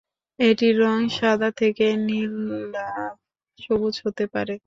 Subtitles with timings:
[0.39, 3.13] এটির রং সাদা থেকে নীলাভ
[3.59, 4.53] সবুজ হতে পারে।